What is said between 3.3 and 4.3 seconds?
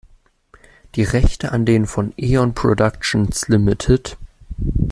Ltd.